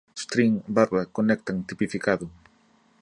[0.23, 2.27] string, barra, conectam, tipificado